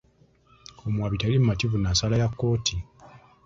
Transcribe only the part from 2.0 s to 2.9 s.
ya kkooti.